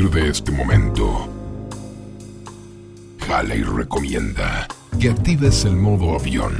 [0.00, 1.28] Partir de este momento,
[3.28, 4.66] Halley recomienda
[4.98, 6.54] que actives el modo avión.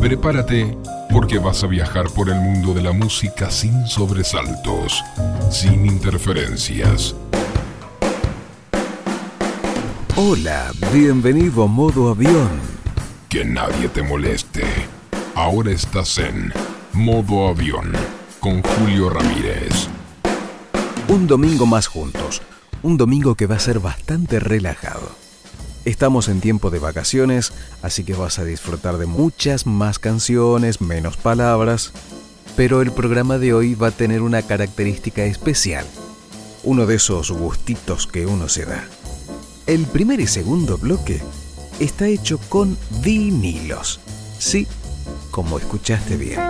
[0.00, 0.76] Prepárate
[1.10, 5.02] porque vas a viajar por el mundo de la música sin sobresaltos,
[5.50, 7.14] sin interferencias.
[10.16, 12.50] Hola, bienvenido a modo avión.
[13.28, 14.64] Que nadie te moleste.
[15.34, 16.52] Ahora estás en
[16.92, 19.88] modo avión con Julio Ramírez.
[21.08, 22.40] Un domingo más juntos.
[22.82, 25.10] Un domingo que va a ser bastante relajado.
[25.84, 31.16] Estamos en tiempo de vacaciones, así que vas a disfrutar de muchas más canciones, menos
[31.18, 31.92] palabras,
[32.56, 35.86] pero el programa de hoy va a tener una característica especial,
[36.64, 38.84] uno de esos gustitos que uno se da.
[39.66, 41.22] El primer y segundo bloque
[41.78, 44.00] está hecho con vinilos.
[44.38, 44.66] Sí,
[45.30, 46.40] como escuchaste bien,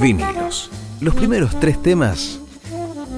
[0.00, 0.70] vinilos.
[1.00, 2.40] Los primeros tres temas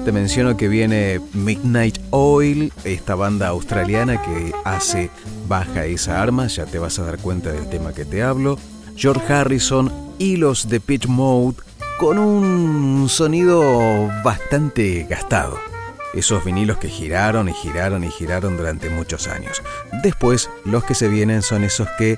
[0.05, 5.09] te menciono que viene Midnight Oil, esta banda australiana que hace
[5.47, 8.57] Baja esa arma, ya te vas a dar cuenta del tema que te hablo.
[8.95, 11.57] George Harrison y los de Pitch Mode
[11.99, 15.59] con un sonido bastante gastado.
[16.13, 19.61] Esos vinilos que giraron y giraron y giraron durante muchos años.
[20.03, 22.17] Después, los que se vienen son esos que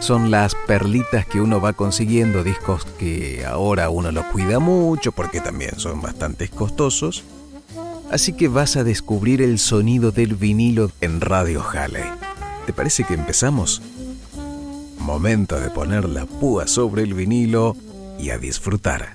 [0.00, 5.40] son las perlitas que uno va consiguiendo, discos que ahora uno los cuida mucho porque
[5.40, 7.24] también son bastante costosos.
[8.10, 12.04] Así que vas a descubrir el sonido del vinilo en Radio Halley.
[12.66, 13.82] ¿Te parece que empezamos?
[14.98, 17.76] Momento de poner la púa sobre el vinilo
[18.18, 19.14] y a disfrutar.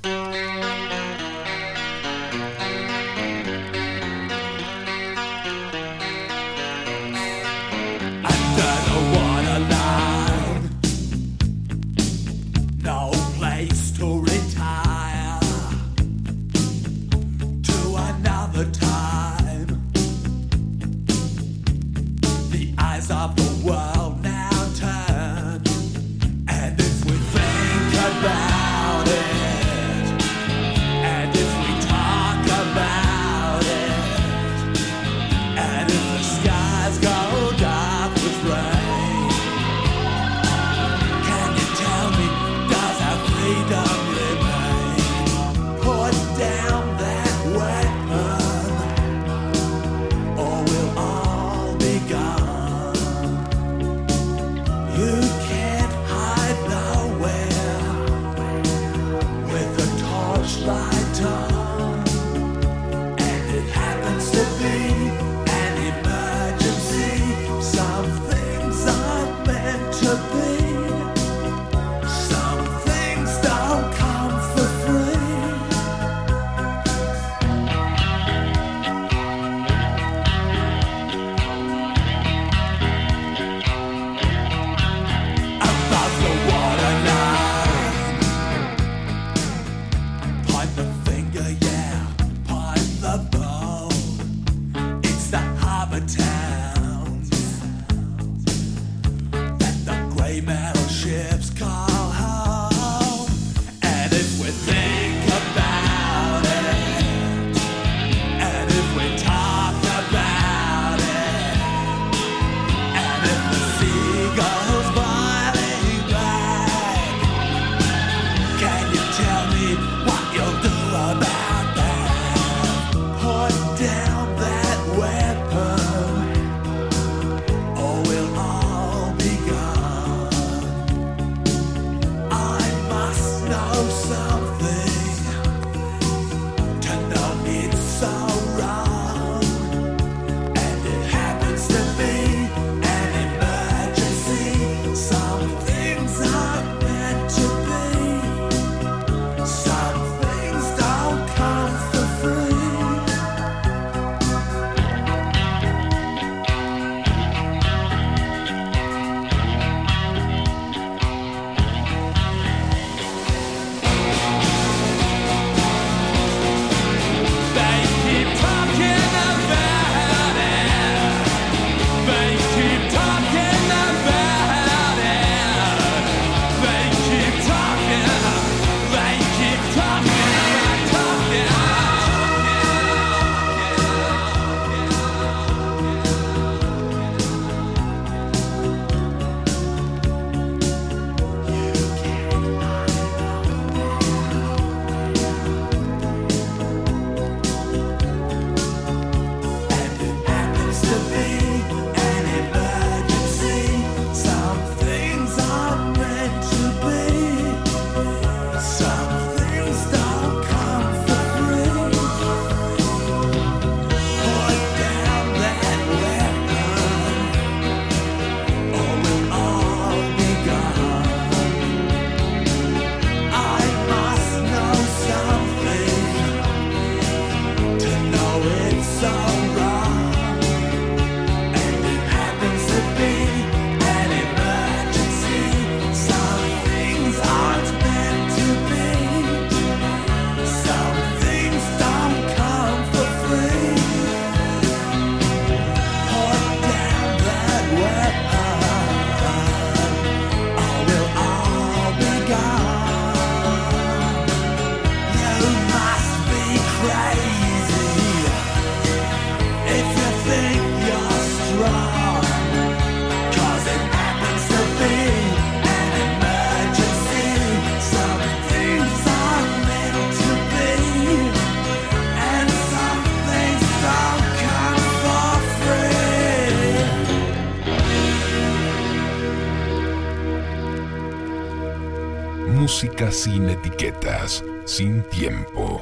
[282.64, 285.82] música sin etiquetas, sin tiempo.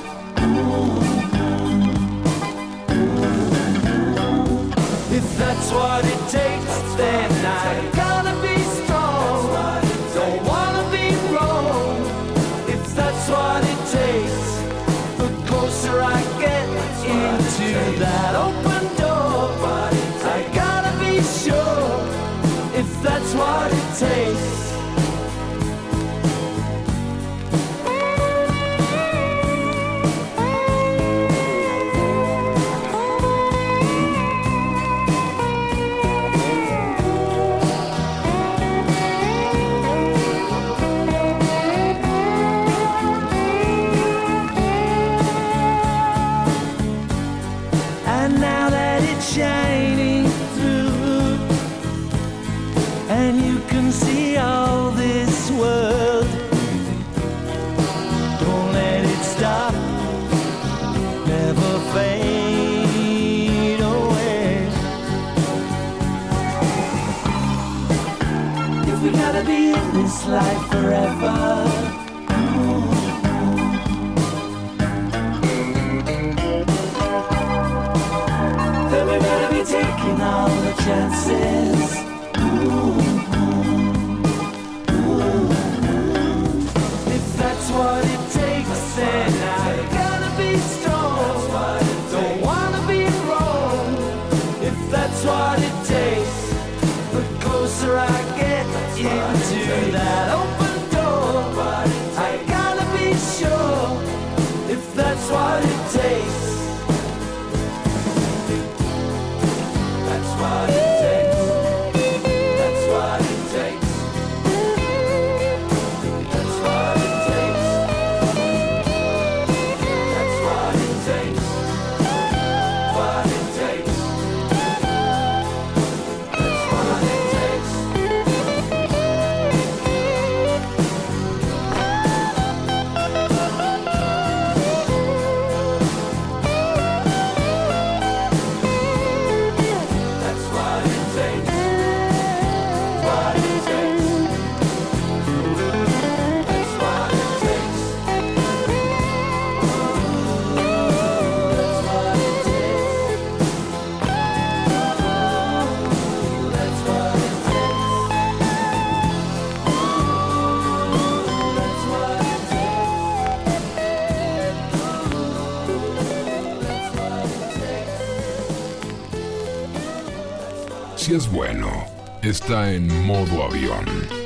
[172.31, 174.20] está en modo avión.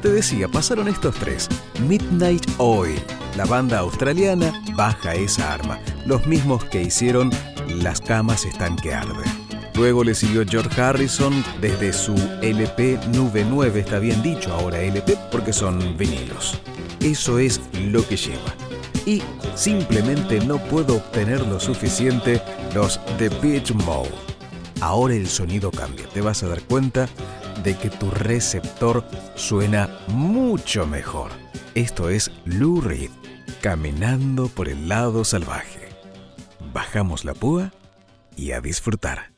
[0.00, 1.48] Te decía, pasaron estos tres.
[1.88, 3.02] Midnight Oil,
[3.36, 7.30] la banda australiana Baja esa arma, los mismos que hicieron
[7.66, 9.28] Las camas están que arden.
[9.74, 15.18] Luego le siguió George Harrison desde su LP Nube 9, está bien dicho ahora LP
[15.32, 16.60] porque son vinilos.
[17.00, 18.54] Eso es lo que lleva.
[19.04, 19.20] Y
[19.56, 22.40] simplemente no puedo obtener lo suficiente
[22.72, 24.10] los The Beach Mode.
[24.80, 27.08] Ahora el sonido cambia, te vas a dar cuenta
[27.62, 31.30] de que tu receptor suena mucho mejor.
[31.74, 33.10] Esto es Lou Reed,
[33.60, 35.88] caminando por el lado salvaje.
[36.72, 37.72] Bajamos la púa
[38.36, 39.37] y a disfrutar.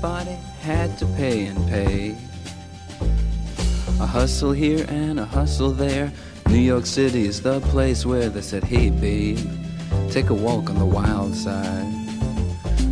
[0.00, 2.16] Everybody had to pay and pay.
[3.98, 6.12] A hustle here and a hustle there.
[6.48, 9.40] New York City is the place where they said, Hey, babe,
[10.08, 11.92] take a walk on the wild side.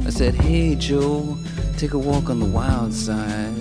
[0.05, 1.39] I said, Hey, Joe,
[1.79, 3.55] take a walk on the wild side.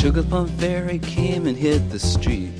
[0.00, 2.59] Sugar Plum Fairy came and hit the streets,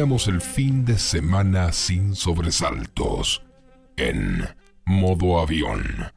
[0.00, 3.42] el fin de semana sin sobresaltos
[3.98, 4.48] en
[4.86, 6.10] modo avión.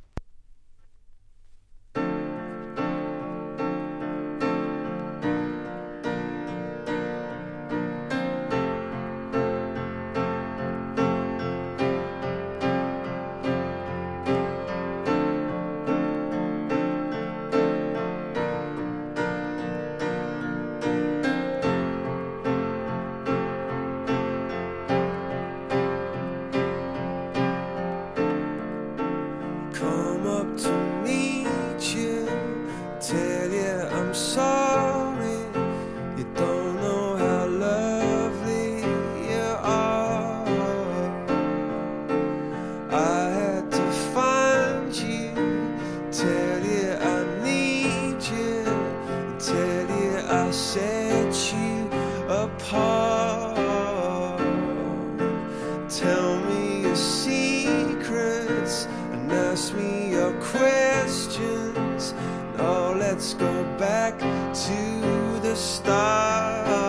[66.13, 66.82] heart.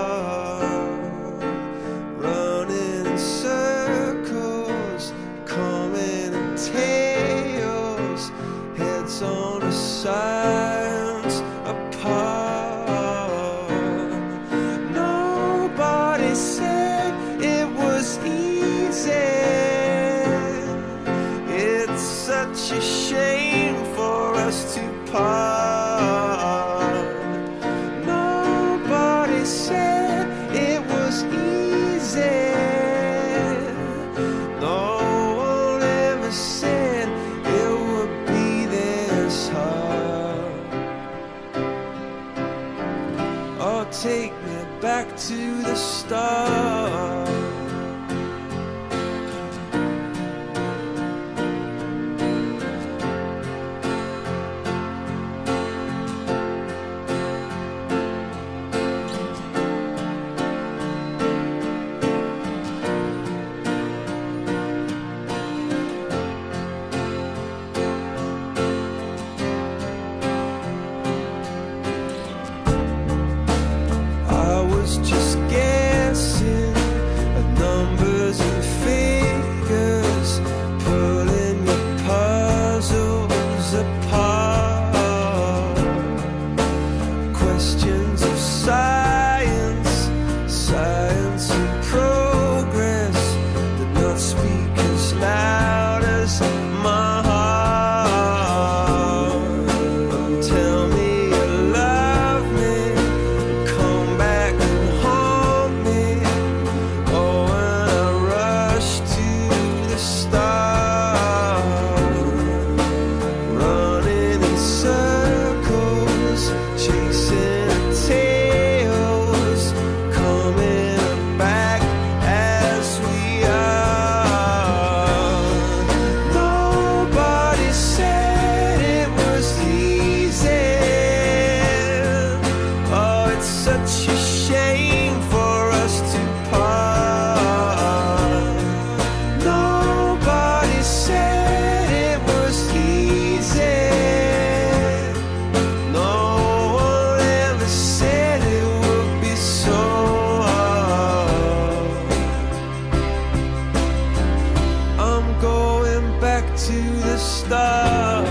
[156.57, 158.24] to the stars.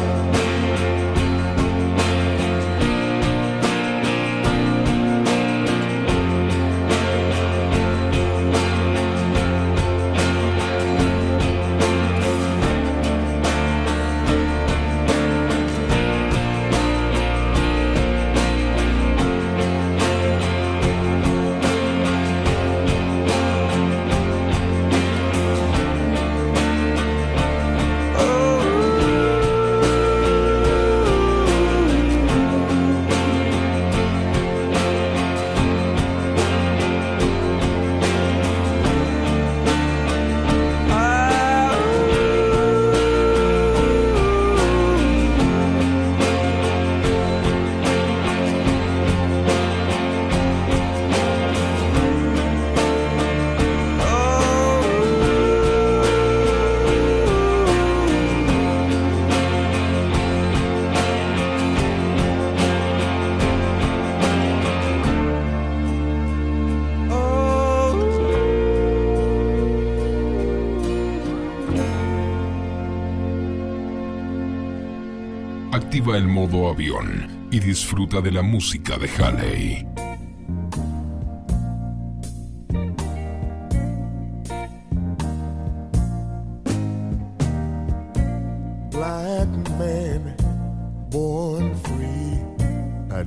[76.03, 79.07] Activa el modo avión y disfruta de la música de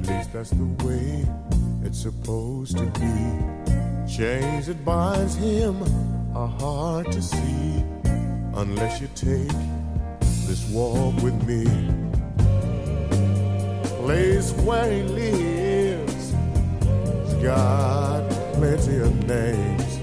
[0.06, 1.24] least that's the way
[1.82, 4.06] it's supposed to be.
[4.06, 5.82] Chains that binds him
[6.36, 7.82] are hard to see
[8.54, 9.48] unless you take
[10.46, 12.15] this walk with me.
[14.06, 16.32] Place where he lives
[17.24, 19.98] He's got plenty of names.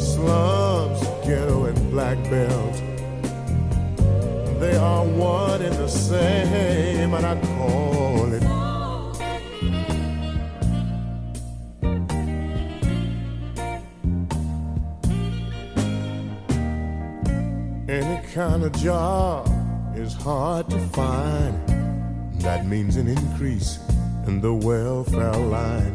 [0.00, 2.76] Slums, ghetto, and black belt.
[4.60, 8.42] They are one and the same, and I call it.
[17.90, 19.46] Any kind of job
[19.94, 21.71] is hard to find.
[22.42, 23.78] That means an increase
[24.26, 25.94] in the welfare line.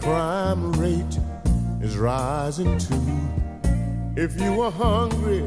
[0.00, 1.18] Crime rate
[1.80, 3.00] is rising too.
[4.16, 5.42] If you were hungry,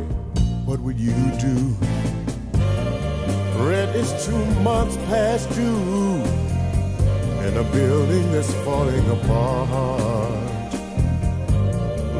[0.64, 1.76] what would you do?
[3.62, 6.24] Rent is two months past due
[7.44, 10.74] and a building that's falling apart.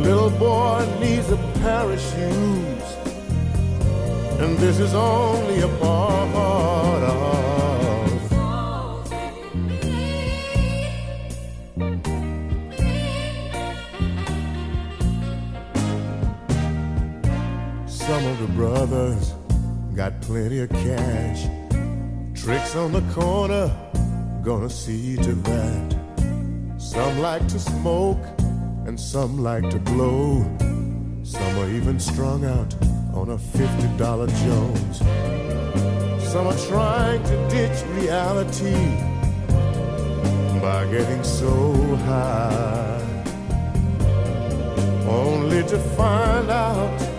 [0.04, 2.86] Little boy needs a pair of shoes,
[4.42, 7.35] and this is only a part of.
[18.08, 19.34] Some of the brothers
[19.96, 21.48] got plenty of cash.
[22.36, 23.76] Tricks on the corner,
[24.44, 25.96] gonna see to that.
[26.78, 28.24] Some like to smoke,
[28.86, 30.44] and some like to blow.
[31.24, 32.76] Some are even strung out
[33.16, 35.00] on a $50 Jones.
[36.32, 38.86] Some are trying to ditch reality
[40.62, 41.74] by getting so
[42.06, 43.02] high.
[45.08, 47.15] Only to find out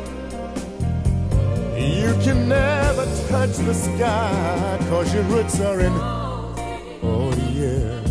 [2.27, 5.93] can never touch the sky cause your roots are in
[7.05, 8.03] oh yeah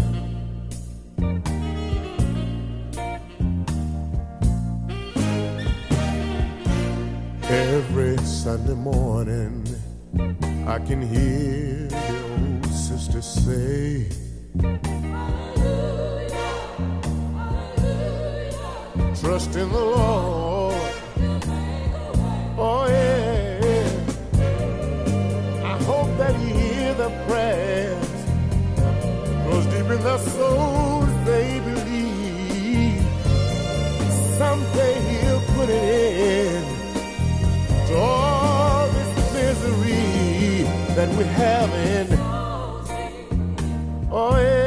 [7.49, 9.61] every sunday morning
[10.65, 14.07] i can hear the old sister say
[14.61, 16.29] Hallelujah,
[17.75, 19.15] Hallelujah.
[19.19, 20.44] trust in the lord
[29.87, 33.01] In the souls they believe.
[34.37, 36.65] Someday he'll put an end
[37.87, 40.63] to all this misery
[40.95, 42.17] that we're having.
[44.11, 44.64] Oh, yeah.